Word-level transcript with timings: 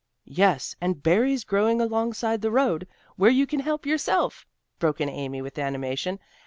"Yes, 0.25 0.75
and 0.81 1.03
berries 1.03 1.43
growing 1.43 1.79
alongside 1.79 2.41
the 2.41 2.49
road, 2.49 2.87
where 3.17 3.29
you 3.29 3.45
can 3.45 3.59
help 3.59 3.85
yourself," 3.85 4.47
broke 4.79 4.99
in 4.99 5.09
Amy 5.09 5.43
with 5.43 5.59
animation. 5.59 6.17